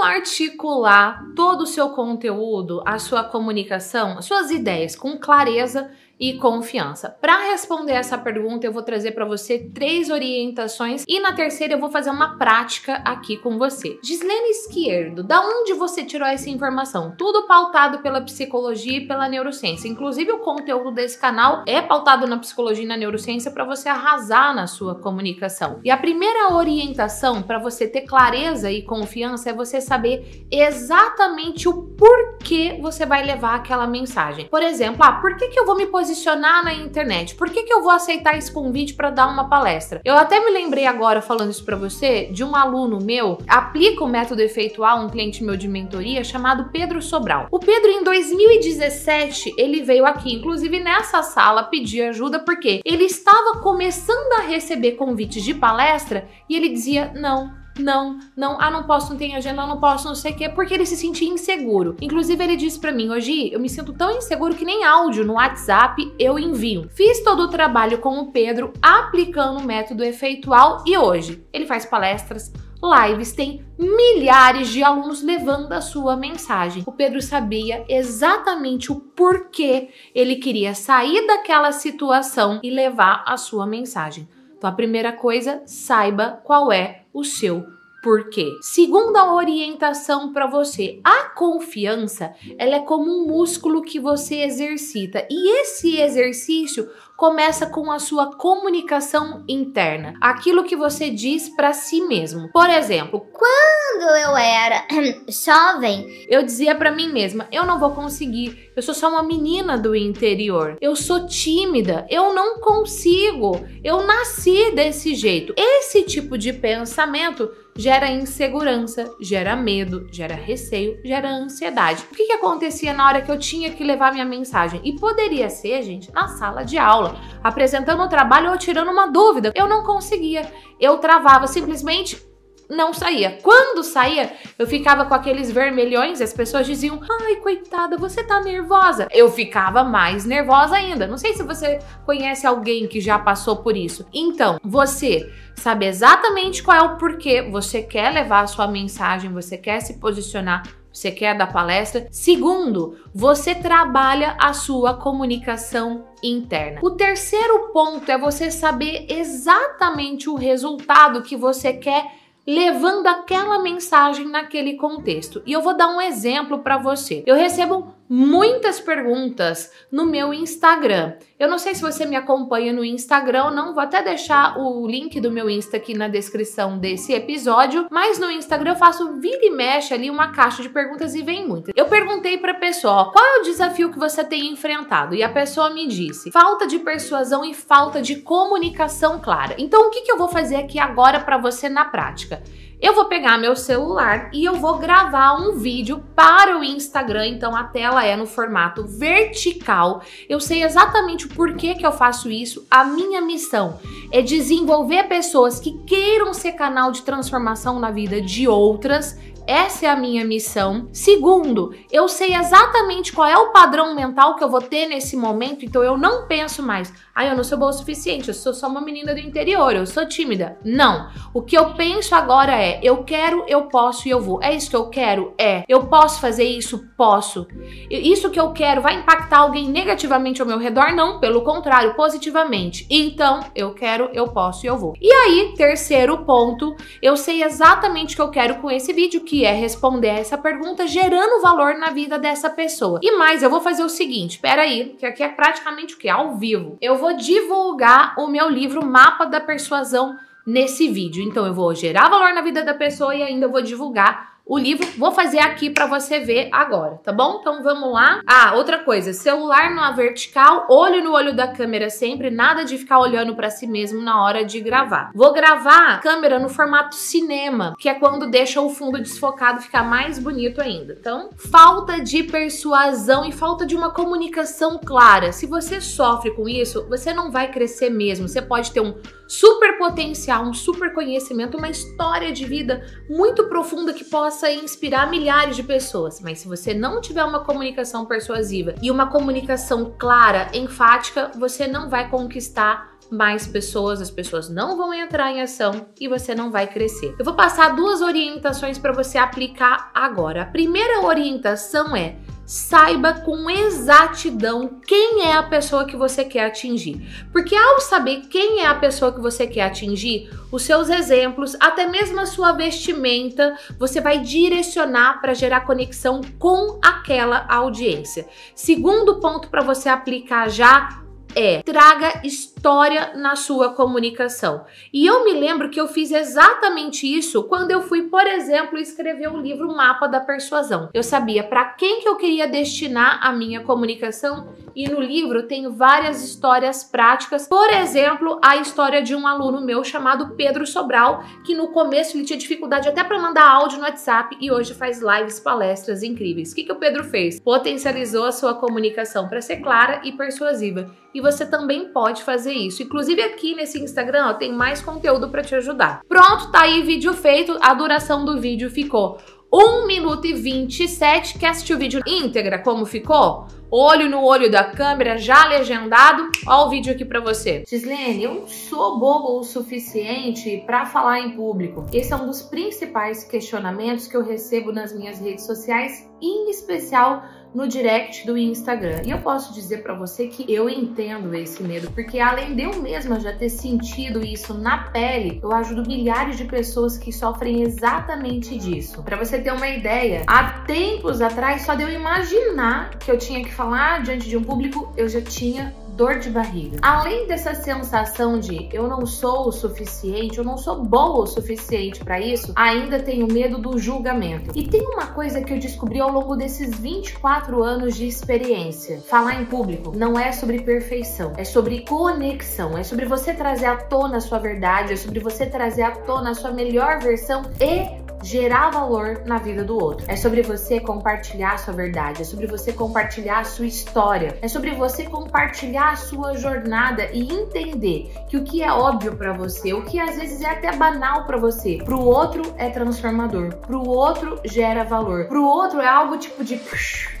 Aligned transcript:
como 0.00 0.02
articular 0.02 1.22
todo 1.36 1.64
o 1.64 1.66
seu 1.66 1.90
conteúdo, 1.90 2.82
a 2.86 2.98
sua 2.98 3.22
comunicação, 3.22 4.16
as 4.16 4.24
suas 4.24 4.50
ideias 4.50 4.96
com 4.96 5.18
clareza 5.18 5.90
e 6.20 6.34
confiança. 6.34 7.16
Para 7.18 7.50
responder 7.50 7.94
essa 7.94 8.18
pergunta, 8.18 8.66
eu 8.66 8.72
vou 8.72 8.82
trazer 8.82 9.12
para 9.12 9.24
você 9.24 9.58
três 9.58 10.10
orientações 10.10 11.02
e 11.08 11.18
na 11.18 11.32
terceira 11.32 11.72
eu 11.72 11.80
vou 11.80 11.90
fazer 11.90 12.10
uma 12.10 12.36
prática 12.36 12.96
aqui 13.06 13.38
com 13.38 13.56
você. 13.56 13.98
Gislene 14.04 14.50
Esquerdo, 14.50 15.24
da 15.24 15.40
onde 15.40 15.72
você 15.72 16.04
tirou 16.04 16.28
essa 16.28 16.50
informação? 16.50 17.14
Tudo 17.16 17.46
pautado 17.46 18.00
pela 18.00 18.20
psicologia 18.20 18.98
e 18.98 19.06
pela 19.06 19.28
neurociência. 19.28 19.88
Inclusive 19.88 20.30
o 20.32 20.40
conteúdo 20.40 20.92
desse 20.92 21.18
canal 21.18 21.64
é 21.66 21.80
pautado 21.80 22.26
na 22.26 22.36
psicologia 22.36 22.84
e 22.84 22.88
na 22.88 22.98
neurociência 22.98 23.50
para 23.50 23.64
você 23.64 23.88
arrasar 23.88 24.54
na 24.54 24.66
sua 24.66 24.94
comunicação. 24.96 25.80
E 25.82 25.90
a 25.90 25.96
primeira 25.96 26.52
orientação 26.52 27.42
para 27.42 27.58
você 27.58 27.88
ter 27.88 28.02
clareza 28.02 28.70
e 28.70 28.82
confiança 28.82 29.48
é 29.48 29.54
você 29.54 29.80
saber 29.80 30.46
exatamente 30.50 31.66
o 31.66 31.82
porquê 31.82 32.78
você 32.82 33.06
vai 33.06 33.24
levar 33.24 33.54
aquela 33.54 33.86
mensagem. 33.86 34.46
Por 34.48 34.62
exemplo, 34.62 35.02
ah, 35.02 35.12
por 35.12 35.36
que, 35.36 35.48
que 35.48 35.58
eu 35.58 35.64
vou 35.64 35.76
me 35.76 35.86
posicionar 35.86 36.09
posicionar 36.10 36.64
na 36.64 36.74
internet? 36.74 37.36
Por 37.36 37.50
que, 37.50 37.62
que 37.62 37.72
eu 37.72 37.82
vou 37.82 37.92
aceitar 37.92 38.36
esse 38.36 38.50
convite 38.50 38.94
para 38.94 39.10
dar 39.10 39.28
uma 39.28 39.48
palestra? 39.48 40.00
Eu 40.04 40.16
até 40.16 40.44
me 40.44 40.50
lembrei 40.50 40.84
agora, 40.84 41.22
falando 41.22 41.50
isso 41.50 41.64
para 41.64 41.76
você, 41.76 42.24
de 42.32 42.42
um 42.42 42.56
aluno 42.56 42.98
meu, 43.00 43.38
aplica 43.46 44.02
o 44.02 44.08
método 44.08 44.42
efeitual, 44.42 45.04
um 45.04 45.08
cliente 45.08 45.44
meu 45.44 45.56
de 45.56 45.68
mentoria, 45.68 46.24
chamado 46.24 46.70
Pedro 46.72 47.00
Sobral. 47.00 47.46
O 47.50 47.60
Pedro, 47.60 47.90
em 47.90 48.02
2017, 48.02 49.54
ele 49.56 49.82
veio 49.82 50.04
aqui, 50.04 50.34
inclusive 50.34 50.80
nessa 50.80 51.22
sala, 51.22 51.62
pedir 51.62 52.02
ajuda, 52.02 52.40
porque 52.40 52.80
ele 52.84 53.04
estava 53.04 53.60
começando 53.60 54.40
a 54.40 54.42
receber 54.42 54.92
convites 54.92 55.44
de 55.44 55.54
palestra 55.54 56.28
e 56.48 56.56
ele 56.56 56.70
dizia: 56.70 57.12
não, 57.14 57.59
não, 57.78 58.18
não, 58.36 58.60
ah, 58.60 58.70
não 58.70 58.84
posso, 58.84 59.10
não 59.10 59.18
tem 59.18 59.36
agenda, 59.36 59.66
não 59.66 59.80
posso, 59.80 60.06
não 60.06 60.14
sei 60.14 60.32
o 60.32 60.36
quê, 60.36 60.48
porque 60.48 60.74
ele 60.74 60.86
se 60.86 60.96
sentia 60.96 61.28
inseguro. 61.28 61.96
Inclusive, 62.00 62.42
ele 62.42 62.56
disse 62.56 62.78
para 62.78 62.92
mim, 62.92 63.10
hoje 63.10 63.52
eu 63.52 63.60
me 63.60 63.68
sinto 63.68 63.92
tão 63.92 64.16
inseguro 64.16 64.54
que 64.54 64.64
nem 64.64 64.84
áudio 64.84 65.24
no 65.24 65.34
WhatsApp 65.34 66.12
eu 66.18 66.38
envio. 66.38 66.88
Fiz 66.90 67.22
todo 67.22 67.44
o 67.44 67.48
trabalho 67.48 67.98
com 67.98 68.18
o 68.18 68.32
Pedro 68.32 68.72
aplicando 68.82 69.60
o 69.60 69.64
método 69.64 70.04
efeitual 70.04 70.82
e 70.86 70.96
hoje 70.96 71.44
ele 71.52 71.66
faz 71.66 71.86
palestras, 71.86 72.52
lives, 72.82 73.32
tem 73.32 73.64
milhares 73.78 74.68
de 74.68 74.82
alunos 74.82 75.22
levando 75.22 75.72
a 75.72 75.80
sua 75.80 76.16
mensagem. 76.16 76.82
O 76.86 76.92
Pedro 76.92 77.20
sabia 77.20 77.84
exatamente 77.88 78.90
o 78.90 78.96
porquê 78.96 79.90
ele 80.14 80.36
queria 80.36 80.74
sair 80.74 81.26
daquela 81.26 81.72
situação 81.72 82.60
e 82.62 82.70
levar 82.70 83.22
a 83.26 83.36
sua 83.36 83.66
mensagem. 83.66 84.26
Então, 84.60 84.68
a 84.68 84.74
primeira 84.74 85.10
coisa, 85.10 85.62
saiba 85.64 86.38
qual 86.44 86.70
é 86.70 87.04
o 87.14 87.24
seu 87.24 87.64
porquê. 88.02 88.46
Segunda 88.60 89.32
orientação 89.32 90.34
para 90.34 90.46
você, 90.46 91.00
a 91.02 91.30
confiança, 91.30 92.34
ela 92.58 92.76
é 92.76 92.80
como 92.80 93.10
um 93.10 93.26
músculo 93.26 93.80
que 93.80 93.98
você 93.98 94.42
exercita 94.42 95.26
e 95.30 95.60
esse 95.62 95.98
exercício 95.98 96.90
começa 97.16 97.66
com 97.66 97.90
a 97.90 97.98
sua 97.98 98.36
comunicação 98.36 99.44
interna, 99.48 100.14
aquilo 100.20 100.64
que 100.64 100.76
você 100.76 101.08
diz 101.08 101.48
para 101.48 101.72
si 101.72 102.02
mesmo. 102.02 102.50
Por 102.52 102.68
exemplo, 102.68 103.20
quando 103.32 103.69
eu 103.98 104.36
era 104.36 104.84
jovem, 105.28 106.26
eu 106.28 106.42
dizia 106.42 106.74
para 106.74 106.90
mim 106.90 107.12
mesma: 107.12 107.46
eu 107.50 107.64
não 107.64 107.78
vou 107.78 107.90
conseguir, 107.90 108.70
eu 108.76 108.82
sou 108.82 108.94
só 108.94 109.08
uma 109.08 109.22
menina 109.22 109.76
do 109.76 109.94
interior, 109.94 110.76
eu 110.80 110.94
sou 110.94 111.26
tímida, 111.26 112.06
eu 112.08 112.34
não 112.34 112.60
consigo, 112.60 113.64
eu 113.82 114.06
nasci 114.06 114.72
desse 114.72 115.14
jeito. 115.14 115.54
Esse 115.56 116.02
tipo 116.02 116.38
de 116.38 116.52
pensamento 116.52 117.50
gera 117.76 118.10
insegurança, 118.10 119.10
gera 119.20 119.56
medo, 119.56 120.06
gera 120.12 120.34
receio, 120.34 121.00
gera 121.04 121.30
ansiedade. 121.30 122.04
O 122.10 122.14
que, 122.14 122.26
que 122.26 122.32
acontecia 122.32 122.92
na 122.92 123.06
hora 123.06 123.22
que 123.22 123.30
eu 123.30 123.38
tinha 123.38 123.70
que 123.70 123.84
levar 123.84 124.12
minha 124.12 124.24
mensagem? 124.24 124.80
E 124.84 124.98
poderia 124.98 125.48
ser, 125.48 125.82
gente, 125.82 126.12
na 126.12 126.28
sala 126.28 126.62
de 126.62 126.76
aula, 126.76 127.16
apresentando 127.42 128.02
o 128.02 128.08
trabalho 128.08 128.50
ou 128.50 128.58
tirando 128.58 128.90
uma 128.90 129.06
dúvida. 129.06 129.52
Eu 129.54 129.68
não 129.68 129.82
conseguia, 129.82 130.50
eu 130.78 130.98
travava, 130.98 131.46
simplesmente 131.46 132.29
não 132.70 132.94
saía. 132.94 133.38
Quando 133.42 133.82
saía, 133.82 134.32
eu 134.58 134.66
ficava 134.66 135.04
com 135.04 135.14
aqueles 135.14 135.50
vermelhões, 135.50 136.20
as 136.20 136.32
pessoas 136.32 136.66
diziam: 136.66 137.00
"Ai, 137.22 137.36
coitada, 137.36 137.96
você 137.96 138.22
tá 138.22 138.40
nervosa". 138.40 139.08
Eu 139.10 139.30
ficava 139.30 139.84
mais 139.84 140.24
nervosa 140.24 140.76
ainda. 140.76 141.06
Não 141.06 141.18
sei 141.18 141.34
se 141.34 141.42
você 141.42 141.80
conhece 142.06 142.46
alguém 142.46 142.86
que 142.86 143.00
já 143.00 143.18
passou 143.18 143.56
por 143.56 143.76
isso. 143.76 144.06
Então, 144.12 144.58
você 144.62 145.30
sabe 145.54 145.86
exatamente 145.86 146.62
qual 146.62 146.76
é 146.76 146.82
o 146.82 146.96
porquê 146.96 147.42
você 147.42 147.82
quer 147.82 148.10
levar 148.12 148.44
a 148.44 148.46
sua 148.46 148.66
mensagem, 148.66 149.32
você 149.32 149.58
quer 149.58 149.80
se 149.80 149.98
posicionar 149.98 150.62
você 150.92 151.10
quer 151.10 151.36
dar 151.36 151.52
palestra. 151.52 152.08
Segundo, 152.10 152.96
você 153.14 153.54
trabalha 153.54 154.36
a 154.40 154.52
sua 154.52 154.94
comunicação 154.94 156.04
interna. 156.22 156.80
O 156.82 156.90
terceiro 156.90 157.70
ponto 157.72 158.10
é 158.10 158.18
você 158.18 158.50
saber 158.50 159.06
exatamente 159.08 160.28
o 160.28 160.34
resultado 160.34 161.22
que 161.22 161.36
você 161.36 161.72
quer 161.72 162.19
levando 162.46 163.06
aquela 163.06 163.62
mensagem 163.62 164.26
naquele 164.26 164.74
contexto. 164.74 165.42
E 165.46 165.52
eu 165.52 165.62
vou 165.62 165.76
dar 165.76 165.88
um 165.88 166.00
exemplo 166.00 166.58
para 166.60 166.78
você. 166.78 167.22
Eu 167.26 167.36
recebo 167.36 167.94
muitas 168.10 168.80
perguntas 168.80 169.70
no 169.92 170.04
meu 170.04 170.34
Instagram. 170.34 171.12
Eu 171.38 171.48
não 171.48 171.58
sei 171.58 171.76
se 171.76 171.80
você 171.80 172.04
me 172.04 172.16
acompanha 172.16 172.72
no 172.72 172.84
Instagram 172.84 173.44
ou 173.44 173.50
não, 173.52 173.72
vou 173.72 173.80
até 173.80 174.02
deixar 174.02 174.58
o 174.58 174.84
link 174.84 175.20
do 175.20 175.30
meu 175.30 175.48
Insta 175.48 175.76
aqui 175.76 175.94
na 175.94 176.08
descrição 176.08 176.76
desse 176.76 177.12
episódio, 177.12 177.86
mas 177.88 178.18
no 178.18 178.28
Instagram 178.28 178.72
eu 178.72 178.76
faço 178.76 179.20
vira 179.20 179.46
e 179.46 179.50
mexe 179.50 179.94
ali 179.94 180.10
uma 180.10 180.32
caixa 180.32 180.60
de 180.60 180.68
perguntas 180.68 181.14
e 181.14 181.22
vem 181.22 181.46
muitas. 181.46 181.72
Eu 181.76 181.86
perguntei 181.86 182.36
para 182.36 182.50
a 182.50 182.58
pessoa, 182.58 183.12
qual 183.12 183.24
é 183.24 183.38
o 183.38 183.44
desafio 183.44 183.92
que 183.92 183.98
você 183.98 184.24
tem 184.24 184.48
enfrentado? 184.48 185.14
E 185.14 185.22
a 185.22 185.28
pessoa 185.28 185.70
me 185.70 185.86
disse, 185.86 186.32
falta 186.32 186.66
de 186.66 186.80
persuasão 186.80 187.44
e 187.44 187.54
falta 187.54 188.02
de 188.02 188.16
comunicação 188.16 189.20
clara. 189.20 189.54
Então 189.56 189.86
o 189.86 189.90
que, 189.90 190.00
que 190.00 190.10
eu 190.10 190.18
vou 190.18 190.28
fazer 190.28 190.56
aqui 190.56 190.80
agora 190.80 191.20
para 191.20 191.38
você 191.38 191.68
na 191.68 191.84
prática? 191.84 192.42
Eu 192.80 192.94
vou 192.94 193.04
pegar 193.04 193.36
meu 193.36 193.54
celular 193.54 194.30
e 194.32 194.44
eu 194.44 194.54
vou 194.54 194.78
gravar 194.78 195.34
um 195.34 195.58
vídeo 195.58 196.02
para 196.16 196.58
o 196.58 196.64
Instagram. 196.64 197.26
Então 197.28 197.54
a 197.54 197.64
tela 197.64 198.04
é 198.04 198.16
no 198.16 198.26
formato 198.26 198.86
vertical. 198.86 200.02
Eu 200.28 200.40
sei 200.40 200.62
exatamente 200.62 201.26
o 201.26 201.28
porquê 201.28 201.74
que 201.74 201.84
eu 201.84 201.92
faço 201.92 202.30
isso. 202.30 202.66
A 202.70 202.84
minha 202.84 203.20
missão 203.20 203.78
é 204.10 204.22
desenvolver 204.22 205.04
pessoas 205.04 205.60
que 205.60 205.78
queiram 205.86 206.34
ser 206.34 206.52
canal 206.52 206.92
de 206.92 207.02
transformação 207.02 207.78
na 207.78 207.90
vida 207.90 208.20
de 208.20 208.48
outras 208.48 209.16
essa 209.50 209.86
é 209.86 209.88
a 209.88 209.96
minha 209.96 210.24
missão. 210.24 210.88
Segundo, 210.92 211.74
eu 211.90 212.06
sei 212.06 212.36
exatamente 212.36 213.12
qual 213.12 213.26
é 213.26 213.36
o 213.36 213.50
padrão 213.50 213.96
mental 213.96 214.36
que 214.36 214.44
eu 214.44 214.48
vou 214.48 214.62
ter 214.62 214.86
nesse 214.86 215.16
momento, 215.16 215.64
então 215.64 215.82
eu 215.82 215.98
não 215.98 216.28
penso 216.28 216.62
mais, 216.62 216.92
ah, 217.12 217.26
eu 217.26 217.36
não 217.36 217.42
sou 217.42 217.58
boa 217.58 217.72
o 217.72 217.74
suficiente, 217.74 218.28
eu 218.28 218.34
sou 218.34 218.54
só 218.54 218.68
uma 218.68 218.80
menina 218.80 219.12
do 219.12 219.18
interior, 219.18 219.74
eu 219.74 219.84
sou 219.86 220.06
tímida. 220.06 220.56
Não. 220.64 221.10
O 221.34 221.42
que 221.42 221.58
eu 221.58 221.74
penso 221.74 222.14
agora 222.14 222.52
é, 222.52 222.78
eu 222.80 223.02
quero, 223.02 223.44
eu 223.48 223.62
posso 223.62 224.06
e 224.06 224.10
eu 224.12 224.20
vou. 224.20 224.40
É 224.40 224.54
isso 224.54 224.70
que 224.70 224.76
eu 224.76 224.88
quero? 224.88 225.34
É. 225.36 225.64
Eu 225.68 225.84
posso 225.86 226.20
fazer 226.20 226.44
isso? 226.44 226.86
Posso. 226.96 227.48
Isso 227.90 228.30
que 228.30 228.38
eu 228.38 228.52
quero 228.52 228.80
vai 228.80 228.94
impactar 228.94 229.38
alguém 229.40 229.68
negativamente 229.68 230.40
ao 230.40 230.46
meu 230.46 230.58
redor? 230.58 230.94
Não, 230.94 231.18
pelo 231.18 231.42
contrário, 231.42 231.94
positivamente. 231.94 232.86
Então, 232.88 233.40
eu 233.52 233.74
quero, 233.74 233.99
eu 234.12 234.28
posso 234.28 234.64
e 234.64 234.68
eu 234.68 234.78
vou. 234.78 234.94
E 235.00 235.12
aí, 235.12 235.54
terceiro 235.56 236.24
ponto, 236.24 236.74
eu 237.02 237.16
sei 237.16 237.42
exatamente 237.42 238.14
o 238.14 238.16
que 238.16 238.22
eu 238.22 238.30
quero 238.30 238.54
com 238.56 238.70
esse 238.70 238.92
vídeo, 238.92 239.20
que 239.20 239.44
é 239.44 239.52
responder 239.52 240.08
essa 240.08 240.38
pergunta 240.38 240.86
gerando 240.86 241.42
valor 241.42 241.74
na 241.74 241.90
vida 241.90 242.18
dessa 242.18 242.48
pessoa. 242.48 243.00
E 243.02 243.16
mais, 243.16 243.42
eu 243.42 243.50
vou 243.50 243.60
fazer 243.60 243.82
o 243.82 243.88
seguinte, 243.88 244.32
espera 244.32 244.62
aí, 244.62 244.96
que 244.98 245.04
aqui 245.04 245.22
é 245.22 245.28
praticamente 245.28 245.94
o 245.94 245.98
que? 245.98 246.08
Ao 246.08 246.36
vivo. 246.36 246.78
Eu 246.80 246.96
vou 246.96 247.14
divulgar 247.14 248.14
o 248.18 248.26
meu 248.26 248.48
livro 248.48 248.84
Mapa 248.84 249.26
da 249.26 249.40
Persuasão 249.40 250.16
nesse 250.46 250.88
vídeo. 250.88 251.22
Então 251.22 251.46
eu 251.46 251.54
vou 251.54 251.74
gerar 251.74 252.08
valor 252.08 252.32
na 252.34 252.42
vida 252.42 252.62
da 252.64 252.74
pessoa 252.74 253.14
e 253.14 253.22
ainda 253.22 253.48
vou 253.48 253.62
divulgar 253.62 254.29
o 254.50 254.58
livro. 254.58 254.84
Vou 254.98 255.12
fazer 255.12 255.38
aqui 255.38 255.70
para 255.70 255.86
você 255.86 256.18
ver 256.18 256.48
agora, 256.50 256.96
tá 257.04 257.12
bom? 257.12 257.38
Então 257.40 257.62
vamos 257.62 257.92
lá. 257.92 258.20
Ah, 258.26 258.54
outra 258.56 258.80
coisa, 258.80 259.12
celular 259.12 259.72
na 259.72 259.92
vertical, 259.92 260.66
olho 260.68 261.04
no 261.04 261.12
olho 261.12 261.36
da 261.36 261.46
câmera 261.46 261.88
sempre, 261.88 262.30
nada 262.30 262.64
de 262.64 262.76
ficar 262.76 262.98
olhando 262.98 263.36
para 263.36 263.48
si 263.48 263.64
mesmo 263.68 264.02
na 264.02 264.24
hora 264.24 264.44
de 264.44 264.60
gravar. 264.60 265.12
Vou 265.14 265.32
gravar 265.32 265.94
a 265.94 265.98
câmera 265.98 266.40
no 266.40 266.48
formato 266.48 266.96
cinema, 266.96 267.76
que 267.78 267.88
é 267.88 267.94
quando 267.94 268.28
deixa 268.28 268.60
o 268.60 268.70
fundo 268.70 268.98
desfocado 268.98 269.62
ficar 269.62 269.84
mais 269.84 270.18
bonito 270.18 270.60
ainda. 270.60 270.96
Então, 270.98 271.30
falta 271.36 272.00
de 272.00 272.24
persuasão 272.24 273.24
e 273.24 273.30
falta 273.30 273.64
de 273.64 273.76
uma 273.76 273.92
comunicação 273.92 274.80
clara. 274.84 275.30
Se 275.30 275.46
você 275.46 275.80
sofre 275.80 276.32
com 276.32 276.48
isso, 276.48 276.88
você 276.88 277.12
não 277.12 277.30
vai 277.30 277.52
crescer 277.52 277.88
mesmo. 277.88 278.26
Você 278.26 278.42
pode 278.42 278.72
ter 278.72 278.80
um 278.80 278.94
super 279.30 279.78
potencial, 279.78 280.42
um 280.42 280.52
super 280.52 280.92
conhecimento, 280.92 281.56
uma 281.56 281.68
história 281.68 282.32
de 282.32 282.44
vida 282.44 282.84
muito 283.08 283.44
profunda 283.44 283.92
que 283.92 284.04
possa 284.04 284.50
inspirar 284.50 285.08
milhares 285.08 285.54
de 285.54 285.62
pessoas. 285.62 286.20
Mas 286.20 286.40
se 286.40 286.48
você 286.48 286.74
não 286.74 287.00
tiver 287.00 287.22
uma 287.22 287.44
comunicação 287.44 288.04
persuasiva 288.04 288.74
e 288.82 288.90
uma 288.90 289.08
comunicação 289.08 289.94
clara, 289.96 290.50
enfática, 290.52 291.30
você 291.38 291.68
não 291.68 291.88
vai 291.88 292.10
conquistar 292.10 292.98
mais 293.08 293.46
pessoas, 293.46 294.00
as 294.00 294.10
pessoas 294.10 294.48
não 294.48 294.76
vão 294.76 294.92
entrar 294.92 295.30
em 295.30 295.40
ação 295.40 295.86
e 296.00 296.08
você 296.08 296.34
não 296.34 296.50
vai 296.50 296.66
crescer. 296.66 297.14
Eu 297.16 297.24
vou 297.24 297.34
passar 297.34 297.76
duas 297.76 298.00
orientações 298.00 298.78
para 298.78 298.92
você 298.92 299.16
aplicar 299.16 299.92
agora. 299.94 300.42
A 300.42 300.46
primeira 300.46 301.02
orientação 301.04 301.94
é 301.94 302.16
saiba 302.50 303.12
com 303.12 303.48
exatidão 303.48 304.80
quem 304.84 305.22
é 305.22 305.34
a 305.34 305.42
pessoa 305.44 305.84
que 305.84 305.96
você 305.96 306.24
quer 306.24 306.46
atingir. 306.46 307.00
Porque 307.30 307.54
ao 307.54 307.78
saber 307.78 308.22
quem 308.22 308.62
é 308.62 308.66
a 308.66 308.74
pessoa 308.74 309.12
que 309.12 309.20
você 309.20 309.46
quer 309.46 309.62
atingir, 309.62 310.28
os 310.50 310.62
seus 310.62 310.88
exemplos, 310.88 311.56
até 311.60 311.86
mesmo 311.86 312.18
a 312.18 312.26
sua 312.26 312.50
vestimenta, 312.50 313.56
você 313.78 314.00
vai 314.00 314.18
direcionar 314.18 315.20
para 315.20 315.32
gerar 315.32 315.60
conexão 315.60 316.22
com 316.40 316.80
aquela 316.82 317.46
audiência. 317.48 318.26
Segundo 318.52 319.20
ponto 319.20 319.48
para 319.48 319.62
você 319.62 319.88
aplicar 319.88 320.50
já 320.50 321.04
é 321.34 321.62
traga 321.62 322.20
história 322.24 323.12
na 323.14 323.36
sua 323.36 323.70
comunicação. 323.70 324.64
E 324.92 325.06
eu 325.06 325.24
me 325.24 325.32
lembro 325.32 325.70
que 325.70 325.80
eu 325.80 325.88
fiz 325.88 326.10
exatamente 326.10 327.06
isso 327.06 327.44
quando 327.44 327.70
eu 327.70 327.82
fui, 327.82 328.02
por 328.02 328.26
exemplo, 328.26 328.78
escrever 328.78 329.28
o 329.32 329.40
livro 329.40 329.68
Mapa 329.68 330.06
da 330.06 330.20
Persuasão. 330.20 330.90
Eu 330.92 331.02
sabia 331.02 331.42
para 331.42 331.64
quem 331.64 332.00
que 332.00 332.08
eu 332.08 332.16
queria 332.16 332.46
destinar 332.46 333.20
a 333.22 333.32
minha 333.32 333.60
comunicação 333.60 334.54
e 334.74 334.88
no 334.88 335.00
livro 335.00 335.44
tem 335.44 335.68
várias 335.68 336.22
histórias 336.22 336.84
práticas. 336.84 337.48
Por 337.48 337.70
exemplo, 337.70 338.38
a 338.42 338.56
história 338.56 339.02
de 339.02 339.14
um 339.14 339.26
aluno 339.26 339.60
meu 339.60 339.82
chamado 339.82 340.34
Pedro 340.36 340.66
Sobral, 340.66 341.24
que 341.44 341.54
no 341.54 341.68
começo 341.68 342.16
ele 342.16 342.24
tinha 342.24 342.38
dificuldade 342.38 342.88
até 342.88 343.02
para 343.02 343.18
mandar 343.18 343.48
áudio 343.48 343.78
no 343.78 343.84
WhatsApp 343.84 344.36
e 344.40 344.50
hoje 344.50 344.74
faz 344.74 345.00
lives, 345.00 345.40
palestras 345.40 346.02
incríveis. 346.02 346.52
O 346.52 346.54
que, 346.54 346.64
que 346.64 346.72
o 346.72 346.76
Pedro 346.76 347.04
fez? 347.04 347.40
Potencializou 347.40 348.24
a 348.24 348.32
sua 348.32 348.54
comunicação 348.54 349.28
para 349.28 349.40
ser 349.40 349.58
clara 349.58 350.00
e 350.04 350.12
persuasiva. 350.12 350.90
E 351.12 351.19
você 351.20 351.46
também 351.46 351.92
pode 351.92 352.22
fazer 352.22 352.52
isso. 352.52 352.82
Inclusive 352.82 353.22
aqui 353.22 353.54
nesse 353.54 353.82
Instagram 353.82 354.26
ó, 354.28 354.34
tem 354.34 354.52
mais 354.52 354.80
conteúdo 354.80 355.28
para 355.28 355.42
te 355.42 355.54
ajudar. 355.54 356.00
Pronto, 356.08 356.50
tá 356.50 356.62
aí 356.62 356.82
vídeo 356.82 357.12
feito. 357.12 357.56
A 357.60 357.74
duração 357.74 358.24
do 358.24 358.40
vídeo 358.40 358.70
ficou 358.70 359.18
1 359.52 359.86
minuto 359.86 360.26
e 360.26 360.32
27. 360.32 361.38
Quer 361.38 361.48
assistir 361.48 361.74
o 361.74 361.78
vídeo 361.78 362.00
íntegra 362.06 362.58
como 362.58 362.86
ficou? 362.86 363.46
Olho 363.72 364.08
no 364.08 364.24
olho 364.24 364.50
da 364.50 364.64
câmera, 364.64 365.16
já 365.18 365.46
legendado. 365.46 366.28
Ó 366.46 366.66
o 366.66 366.70
vídeo 366.70 366.92
aqui 366.92 367.04
para 367.04 367.20
você. 367.20 367.64
Gislene, 367.68 368.24
eu 368.24 368.34
não 368.34 368.46
sou 368.46 368.98
bobo 368.98 369.38
o 369.38 369.44
suficiente 369.44 370.62
para 370.66 370.86
falar 370.86 371.20
em 371.20 371.36
público. 371.36 371.84
Esse 371.92 372.12
é 372.12 372.16
um 372.16 372.26
dos 372.26 372.42
principais 372.42 373.24
questionamentos 373.24 374.06
que 374.06 374.16
eu 374.16 374.24
recebo 374.24 374.72
nas 374.72 374.92
minhas 374.92 375.20
redes 375.20 375.46
sociais, 375.46 376.08
em 376.20 376.50
especial 376.50 377.22
no 377.54 377.66
direct 377.66 378.26
do 378.26 378.36
Instagram. 378.36 379.02
E 379.04 379.10
eu 379.10 379.18
posso 379.18 379.52
dizer 379.52 379.82
para 379.82 379.94
você 379.94 380.26
que 380.26 380.52
eu 380.52 380.68
entendo 380.68 381.34
esse 381.34 381.62
medo, 381.62 381.90
porque 381.92 382.18
além 382.18 382.54
de 382.54 382.62
eu 382.62 382.80
mesma 382.80 383.18
já 383.18 383.32
ter 383.32 383.48
sentido 383.48 384.24
isso 384.24 384.54
na 384.54 384.84
pele, 384.90 385.40
eu 385.42 385.52
ajudo 385.52 385.86
milhares 385.86 386.36
de 386.36 386.44
pessoas 386.44 386.96
que 386.96 387.12
sofrem 387.12 387.62
exatamente 387.62 388.56
disso. 388.58 389.02
Para 389.02 389.16
você 389.16 389.38
ter 389.38 389.52
uma 389.52 389.68
ideia, 389.68 390.24
há 390.26 390.60
tempos 390.64 391.20
atrás, 391.20 391.62
só 391.62 391.74
de 391.74 391.82
eu 391.82 391.90
imaginar 391.90 392.98
que 392.98 393.10
eu 393.10 393.18
tinha 393.18 393.42
que 393.42 393.52
falar 393.52 394.02
diante 394.02 394.28
de 394.28 394.36
um 394.36 394.42
público, 394.42 394.92
eu 394.96 395.08
já 395.08 395.20
tinha 395.20 395.74
dor 395.96 396.18
de 396.18 396.30
barriga. 396.30 396.78
Além 396.82 397.26
dessa 397.26 397.54
sensação 397.54 398.38
de 398.38 398.68
eu 398.72 398.88
não 398.88 399.04
sou 399.06 399.48
o 399.48 399.52
suficiente, 399.52 400.38
eu 400.38 400.44
não 400.44 400.56
sou 400.56 400.82
boa 400.82 401.24
o 401.24 401.26
suficiente 401.26 402.02
para 402.04 402.20
isso, 402.20 402.52
ainda 402.56 403.00
tenho 403.00 403.26
medo 403.26 403.58
do 403.58 403.78
julgamento. 403.78 404.52
E 404.54 404.66
tem 404.66 404.82
uma 404.82 405.08
coisa 405.08 405.40
que 405.42 405.52
eu 405.52 405.58
descobri 405.58 406.00
ao 406.00 406.10
longo 406.10 406.36
desses 406.36 406.74
24 406.78 407.62
anos 407.62 407.96
de 407.96 408.06
experiência. 408.06 409.00
Falar 409.00 409.40
em 409.40 409.44
público 409.44 409.92
não 409.96 410.18
é 410.18 410.32
sobre 410.32 410.60
perfeição, 410.60 411.32
é 411.36 411.44
sobre 411.44 411.84
conexão, 411.84 412.76
é 412.76 412.82
sobre 412.82 413.06
você 413.06 413.32
trazer 413.34 413.66
à 413.66 413.76
tona 413.76 414.18
a 414.18 414.20
sua 414.20 414.38
verdade, 414.38 414.92
é 414.92 414.96
sobre 414.96 415.20
você 415.20 415.46
trazer 415.46 415.82
à 415.82 415.92
tona 415.92 416.30
a 416.30 416.34
sua 416.34 416.50
melhor 416.50 416.98
versão 417.00 417.42
e 417.60 418.09
gerar 418.22 418.70
valor 418.70 419.22
na 419.26 419.38
vida 419.38 419.64
do 419.64 419.76
outro. 419.76 420.04
É 420.08 420.16
sobre 420.16 420.42
você 420.42 420.80
compartilhar 420.80 421.54
a 421.54 421.58
sua 421.58 421.74
verdade, 421.74 422.22
é 422.22 422.24
sobre 422.24 422.46
você 422.46 422.72
compartilhar 422.72 423.40
a 423.40 423.44
sua 423.44 423.66
história, 423.66 424.36
é 424.42 424.48
sobre 424.48 424.72
você 424.72 425.04
compartilhar 425.04 425.92
a 425.92 425.96
sua 425.96 426.36
jornada 426.36 427.08
e 427.12 427.32
entender 427.32 428.12
que 428.28 428.36
o 428.36 428.44
que 428.44 428.62
é 428.62 428.72
óbvio 428.72 429.16
para 429.16 429.32
você, 429.32 429.72
o 429.72 429.82
que 429.84 429.98
às 429.98 430.16
vezes 430.16 430.40
é 430.42 430.50
até 430.50 430.76
banal 430.76 431.24
para 431.24 431.38
você, 431.38 431.78
para 431.84 431.94
o 431.94 432.04
outro 432.04 432.42
é 432.56 432.68
transformador, 432.70 433.56
para 433.56 433.76
o 433.76 433.88
outro 433.88 434.40
gera 434.44 434.84
valor, 434.84 435.26
para 435.26 435.40
o 435.40 435.44
outro 435.44 435.80
é 435.80 435.88
algo 435.88 436.18
tipo 436.18 436.44
de 436.44 436.60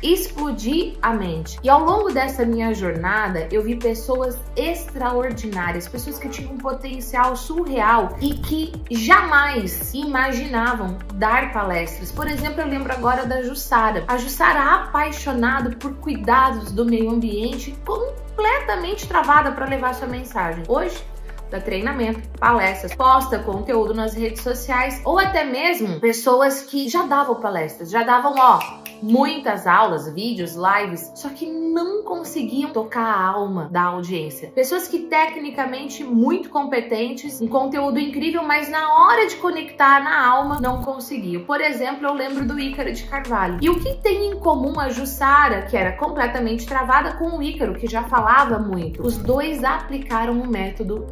explodir 0.02 0.94
a 1.02 1.12
mente. 1.12 1.58
E 1.62 1.68
ao 1.68 1.84
longo 1.84 2.12
dessa 2.12 2.44
minha 2.44 2.74
jornada, 2.74 3.48
eu 3.50 3.62
vi 3.62 3.76
pessoas 3.76 4.38
extraordinárias, 4.56 5.88
pessoas 5.88 6.18
que 6.18 6.28
tinham 6.28 6.52
um 6.52 6.58
potencial 6.58 7.36
surreal 7.36 8.16
e 8.20 8.34
que 8.34 8.72
jamais 8.90 9.92
imaginavam 9.94 10.89
dar 11.14 11.52
palestras. 11.52 12.12
Por 12.12 12.26
exemplo, 12.26 12.60
eu 12.60 12.66
lembro 12.66 12.92
agora 12.92 13.26
da 13.26 13.42
Jussara. 13.42 14.04
A 14.08 14.16
Jussara 14.16 14.74
apaixonada 14.74 15.70
por 15.76 15.94
cuidados 15.94 16.72
do 16.72 16.84
meio 16.84 17.10
ambiente, 17.10 17.74
completamente 17.84 19.06
travada 19.06 19.52
para 19.52 19.66
levar 19.66 19.94
sua 19.94 20.08
mensagem. 20.08 20.64
Hoje, 20.68 21.02
dá 21.50 21.60
treinamento, 21.60 22.20
palestras, 22.38 22.94
posta 22.94 23.38
conteúdo 23.38 23.92
nas 23.92 24.14
redes 24.14 24.42
sociais 24.42 25.00
ou 25.04 25.18
até 25.18 25.44
mesmo 25.44 26.00
pessoas 26.00 26.62
que 26.62 26.88
já 26.88 27.02
davam 27.04 27.34
palestras, 27.36 27.90
já 27.90 28.02
davam, 28.02 28.34
ó, 28.38 28.60
muitas 29.02 29.66
aulas, 29.66 30.12
vídeos, 30.12 30.54
lives, 30.54 31.10
só 31.14 31.28
que 31.30 31.46
não 31.46 32.02
conseguiam 32.02 32.70
tocar 32.70 33.04
a 33.04 33.26
alma 33.26 33.68
da 33.70 33.82
audiência. 33.82 34.50
Pessoas 34.54 34.86
que 34.86 35.00
tecnicamente 35.00 36.04
muito 36.04 36.50
competentes, 36.50 37.40
um 37.40 37.48
conteúdo 37.48 37.98
incrível, 37.98 38.42
mas 38.42 38.68
na 38.68 38.94
hora 38.94 39.26
de 39.26 39.36
conectar 39.36 40.02
na 40.02 40.26
alma 40.26 40.60
não 40.60 40.82
conseguiam. 40.82 41.44
Por 41.44 41.60
exemplo, 41.60 42.06
eu 42.06 42.14
lembro 42.14 42.46
do 42.46 42.58
Ícaro 42.58 42.92
de 42.92 43.04
Carvalho. 43.04 43.58
E 43.60 43.70
o 43.70 43.78
que 43.78 43.94
tem 43.94 44.30
em 44.30 44.38
comum 44.38 44.78
a 44.78 44.88
Jussara, 44.88 45.62
que 45.62 45.76
era 45.76 45.92
completamente 45.92 46.66
travada, 46.66 47.14
com 47.14 47.38
o 47.38 47.42
Ícaro, 47.42 47.74
que 47.74 47.86
já 47.86 48.04
falava 48.04 48.58
muito? 48.58 49.02
Os 49.02 49.16
dois 49.16 49.64
aplicaram 49.64 50.40
o 50.40 50.46
método 50.46 51.06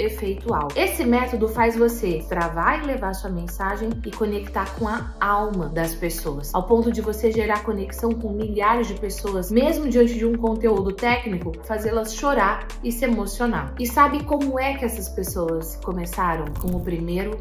Esse 0.76 1.04
método 1.04 1.48
faz 1.48 1.76
você 1.76 2.24
travar 2.28 2.82
e 2.82 2.86
levar 2.86 3.14
sua 3.14 3.30
mensagem 3.30 3.90
e 4.04 4.10
conectar 4.10 4.74
com 4.78 4.86
a 4.86 5.10
alma 5.20 5.68
das 5.68 5.94
pessoas, 5.94 6.54
ao 6.54 6.64
ponto 6.64 6.92
de 6.92 7.00
você 7.00 7.30
gerar 7.32 7.64
conexão 7.64 7.78
conexão 7.88 8.12
com 8.12 8.30
milhares 8.30 8.86
de 8.86 8.94
pessoas, 8.94 9.50
mesmo 9.50 9.88
diante 9.88 10.14
de 10.14 10.26
um 10.26 10.36
conteúdo 10.36 10.92
técnico, 10.92 11.52
fazê-las 11.64 12.14
chorar 12.14 12.66
e 12.82 12.92
se 12.92 13.04
emocionar. 13.04 13.74
E 13.78 13.86
sabe 13.86 14.24
como 14.24 14.58
é 14.58 14.74
que 14.74 14.84
essas 14.84 15.08
pessoas 15.08 15.76
começaram? 15.76 16.46
Com 16.60 16.76
o 16.76 16.80
primeiro 16.80 17.38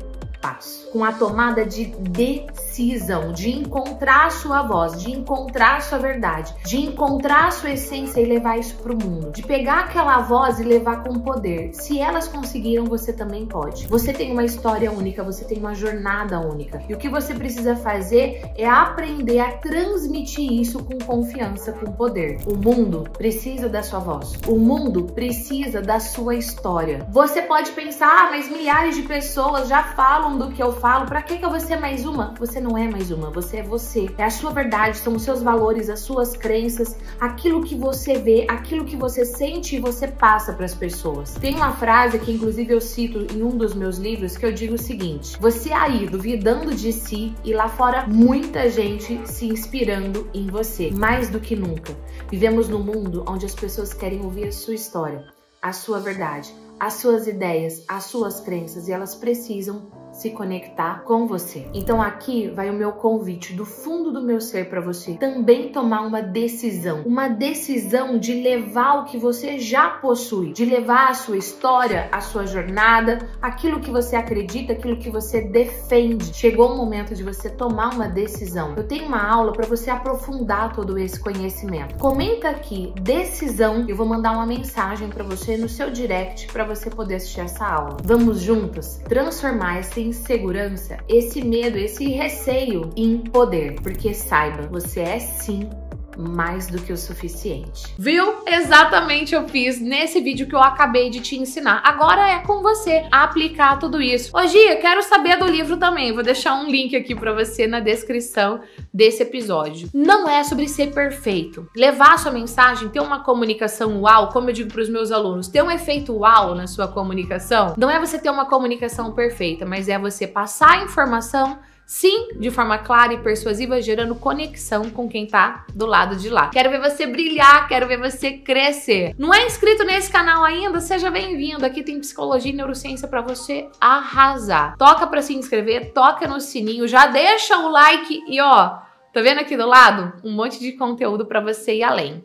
passo, 0.48 0.90
com 0.92 1.04
a 1.04 1.12
tomada 1.12 1.66
de 1.66 1.86
decisão, 1.86 3.34
de 3.34 3.50
encontrar 3.50 4.32
sua 4.32 4.64
voz, 4.64 5.02
de 5.02 5.12
encontrar 5.12 5.82
sua 5.82 5.98
verdade, 5.98 6.54
de 6.66 6.78
encontrar 6.78 7.52
sua 7.52 7.72
essência 7.72 8.22
e 8.22 8.26
levar 8.26 8.58
isso 8.58 8.76
para 8.76 8.94
o 8.94 8.96
mundo, 8.96 9.32
de 9.32 9.44
pegar 9.44 9.82
aquela 9.82 10.20
voz 10.22 10.60
e 10.60 10.64
levar 10.64 11.04
com 11.04 11.20
poder. 11.20 11.74
Se 11.74 12.00
elas 12.00 12.28
conseguiram, 12.28 12.86
você 12.86 13.12
também 13.12 13.46
pode. 13.46 13.88
Você 13.88 14.14
tem 14.14 14.32
uma 14.32 14.46
história 14.46 14.90
única, 14.92 15.24
você 15.24 15.44
tem 15.44 15.58
uma 15.58 15.76
jornada 15.76 16.40
única. 16.40 16.82
E 16.88 16.94
o 16.94 16.98
que 16.98 17.10
você 17.10 17.34
precisa 17.34 17.76
fazer 17.76 18.50
é 18.56 18.68
aprender 18.68 19.40
a 19.40 19.52
transmitir 19.58 20.52
isso 20.54 20.84
com 20.84 20.98
confiança, 21.00 21.74
com 21.74 21.92
poder. 21.92 22.40
O 22.46 22.56
mundo 22.56 23.04
precisa 23.18 23.68
da 23.68 23.84
sua 23.84 24.00
voz. 24.00 24.34
O 24.48 24.58
mundo 24.58 25.04
precisa 25.14 25.82
da 25.82 26.00
sua 26.00 26.36
história. 26.36 27.06
Você 27.10 27.42
pode 27.42 27.72
pensar, 27.72 28.08
ah, 28.08 28.30
mas 28.32 28.50
milhares 28.50 28.96
de 28.96 29.02
pessoas 29.02 29.68
já 29.68 29.84
falam 29.84 30.37
do 30.38 30.52
que 30.52 30.62
eu 30.62 30.72
falo, 30.74 31.06
para 31.06 31.22
que, 31.22 31.38
que 31.38 31.46
eu 31.46 31.50
vou 31.50 31.60
ser 31.60 31.78
mais 31.78 32.06
uma? 32.06 32.34
Você 32.40 32.60
não 32.60 32.78
é 32.78 32.88
mais 32.88 33.12
uma, 33.12 33.30
você 33.30 33.58
é 33.58 33.64
você. 33.64 34.08
É 34.18 34.24
a 34.24 34.30
sua 34.30 34.52
verdade, 34.52 34.98
são 34.98 35.16
os 35.16 35.24
seus 35.24 35.42
valores, 35.42 35.90
as 35.90 36.00
suas 36.02 36.38
crenças, 36.38 36.96
aquilo 37.20 37.64
que 37.64 37.76
você 37.76 38.20
vê, 38.20 38.46
aquilo 38.48 38.86
que 38.86 38.96
você 38.96 39.26
sente 39.26 39.76
e 39.76 39.80
você 39.80 40.08
passa 40.08 40.54
para 40.54 40.66
as 40.66 40.74
pessoas. 40.74 41.34
Tem 41.36 41.56
uma 41.56 41.74
frase 41.74 42.20
que 42.20 42.32
inclusive 42.32 42.74
eu 42.74 42.82
cito 42.82 43.28
em 43.34 43.42
um 43.42 43.58
dos 43.58 43.74
meus 43.74 43.98
livros 43.98 44.38
que 44.38 44.46
eu 44.46 44.52
digo 44.52 44.76
o 44.76 44.78
seguinte: 44.78 45.38
você 45.40 45.74
aí 45.74 46.08
duvidando 46.08 46.74
de 46.74 46.94
si 46.94 47.34
e 47.44 47.54
lá 47.54 47.68
fora 47.68 48.06
muita 48.08 48.70
gente 48.70 49.20
se 49.26 49.48
inspirando 49.48 50.30
em 50.34 50.48
você, 50.48 50.92
mais 50.92 51.30
do 51.30 51.40
que 51.40 51.56
nunca. 51.56 51.96
Vivemos 52.30 52.70
num 52.70 52.84
mundo 52.84 53.24
onde 53.28 53.46
as 53.46 53.56
pessoas 53.56 53.94
querem 53.94 54.22
ouvir 54.22 54.48
a 54.48 54.52
sua 54.52 54.74
história, 54.74 55.26
a 55.62 55.74
sua 55.74 56.00
verdade, 56.00 56.54
as 56.80 56.94
suas 56.94 57.28
ideias, 57.28 57.84
as 57.88 58.06
suas 58.06 58.40
crenças 58.40 58.88
e 58.88 58.92
elas 58.92 59.16
precisam 59.16 59.90
se 60.18 60.32
conectar 60.32 61.04
com 61.04 61.28
você. 61.28 61.68
Então 61.74 62.02
aqui 62.02 62.50
vai 62.50 62.70
o 62.70 62.74
meu 62.74 62.92
convite 62.92 63.54
do 63.54 63.66
fundo 63.66 64.12
do 64.12 64.22
meu 64.22 64.42
ser 64.42 64.68
para 64.68 64.82
você 64.82 65.14
também 65.14 65.70
tomar 65.70 66.02
uma 66.02 66.22
decisão, 66.22 67.04
uma 67.06 67.28
decisão 67.28 68.18
de 68.18 68.34
levar 68.34 69.02
o 69.02 69.06
que 69.06 69.18
você 69.18 69.60
já 69.60 69.90
possui, 69.90 70.54
de 70.54 70.66
levar 70.66 71.12
a 71.12 71.14
sua 71.14 71.38
história, 71.38 72.10
a 72.12 72.20
sua 72.20 72.48
jornada, 72.48 73.30
aquilo 73.40 73.80
que 73.80 73.92
você 73.92 74.16
acredita, 74.16 74.74
aquilo 74.74 74.98
que 74.98 75.10
você 75.10 75.42
defende. 75.42 76.34
Chegou 76.34 76.74
o 76.74 76.78
momento 76.78 77.14
de 77.14 77.24
você 77.24 77.50
tomar 77.50 77.94
uma 77.94 78.08
decisão. 78.08 78.74
Eu 78.76 78.88
tenho 78.88 79.06
uma 79.06 79.24
aula 79.24 79.54
para 79.54 79.68
você 79.68 79.92
aprofundar 79.92 80.74
todo 80.74 80.98
esse 80.98 81.20
conhecimento. 81.20 81.96
Comenta 81.98 82.50
aqui 82.50 82.92
decisão, 83.02 83.86
eu 83.88 83.96
vou 83.96 84.08
mandar 84.08 84.32
uma 84.32 84.46
mensagem 84.48 85.10
para 85.10 85.24
você 85.24 85.58
no 85.58 85.70
seu 85.70 85.92
direct 85.92 86.48
para 86.52 86.66
você 86.66 86.90
poder 86.90 87.16
assistir 87.16 87.42
essa 87.42 87.66
aula. 87.66 87.98
Vamos 88.04 88.42
juntas 88.42 89.00
transformar 89.08 89.78
essa 89.78 90.07
insegurança, 90.08 90.98
esse 91.08 91.44
medo, 91.44 91.78
esse 91.78 92.08
receio 92.10 92.90
em 92.96 93.20
poder, 93.20 93.76
porque 93.82 94.14
saiba, 94.14 94.68
você 94.68 95.02
é 95.02 95.20
sim 95.20 95.70
mais 96.18 96.68
do 96.68 96.82
que 96.82 96.92
o 96.92 96.98
suficiente. 96.98 97.94
Viu? 97.98 98.36
Exatamente 98.46 99.36
eu 99.36 99.48
fiz 99.48 99.80
nesse 99.80 100.20
vídeo 100.20 100.48
que 100.48 100.56
eu 100.56 100.62
acabei 100.62 101.10
de 101.10 101.20
te 101.20 101.38
ensinar. 101.38 101.82
Agora 101.84 102.28
é 102.30 102.40
com 102.40 102.62
você 102.62 103.06
aplicar 103.12 103.78
tudo 103.78 104.02
isso. 104.02 104.36
Ô 104.36 104.46
Gia, 104.48 104.78
quero 104.78 105.04
saber 105.04 105.38
do 105.38 105.46
livro 105.46 105.78
também. 105.78 106.14
Vou 106.14 106.24
deixar 106.24 106.56
um 106.56 106.70
link 106.70 106.96
aqui 106.96 107.16
para 107.16 107.34
você 107.34 107.68
na 107.68 107.80
descrição 107.80 108.62
desse 108.94 109.22
episódio. 109.24 109.90
Não 109.94 110.28
é 110.28 110.44
sobre 110.44 110.68
ser 110.68 110.94
perfeito. 110.94 111.70
Levar 111.76 112.18
sua 112.18 112.32
mensagem, 112.32 112.90
ter 112.90 113.00
uma 113.00 113.24
comunicação 113.24 114.02
uau, 114.02 114.30
como 114.30 114.50
eu 114.50 114.54
digo 114.54 114.72
para 114.72 114.82
os 114.82 114.90
meus 114.90 115.12
alunos, 115.12 115.48
ter 115.48 115.62
um 115.62 115.72
efeito 115.72 116.14
uau 116.14 116.56
na 116.56 116.68
sua 116.68 116.88
comunicação, 116.88 117.74
não 117.78 117.90
é 117.90 118.00
você 118.00 118.18
ter 118.18 118.30
uma 118.30 118.46
comunicação 118.46 119.12
perfeita, 119.14 119.66
mas 119.66 119.88
é 119.88 120.00
você 120.00 120.26
passar 120.26 120.72
a 120.72 120.84
informação 120.84 121.60
Sim, 121.88 122.34
de 122.38 122.52
forma 122.52 122.78
clara 122.78 123.14
e 123.14 123.18
persuasiva, 123.20 123.82
gerando 123.82 124.14
conexão 124.14 124.90
com 124.90 125.08
quem 125.08 125.26
tá 125.26 125.66
do 125.74 125.86
lado 125.86 126.18
de 126.18 126.30
lá. 126.30 126.50
Quero 126.50 126.70
ver 126.70 126.82
você 126.82 127.08
brilhar, 127.08 127.66
quero 127.70 127.88
ver 127.88 127.98
você 127.98 128.34
crescer. 128.34 129.16
Não 129.18 129.34
é 129.34 129.46
inscrito 129.46 129.86
nesse 129.86 130.12
canal 130.12 130.44
ainda? 130.44 130.82
Seja 130.82 131.10
bem-vindo. 131.10 131.66
Aqui 131.66 131.82
tem 131.82 131.98
psicologia 132.02 132.52
e 132.52 132.56
neurociência 132.56 133.08
para 133.08 133.22
você 133.22 133.70
arrasar. 133.80 134.76
Toca 134.78 135.08
para 135.08 135.22
se 135.22 135.34
inscrever, 135.34 135.94
toca 135.94 136.28
no 136.28 136.42
sininho, 136.42 136.90
já 136.90 137.08
deixa 137.08 137.58
o 137.58 137.70
like 137.70 138.22
e 138.28 138.42
ó, 138.42 138.80
tá 139.14 139.22
vendo 139.22 139.40
aqui 139.40 139.56
do 139.56 139.66
lado? 139.66 140.12
Um 140.26 140.34
monte 140.34 140.60
de 140.60 140.74
conteúdo 140.74 141.26
para 141.26 141.40
você 141.40 141.76
ir 141.76 141.84
além. 141.84 142.22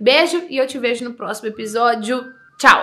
Beijo 0.00 0.42
e 0.50 0.56
eu 0.56 0.66
te 0.66 0.76
vejo 0.76 1.04
no 1.04 1.14
próximo 1.14 1.48
episódio. 1.48 2.20
Tchau! 2.58 2.82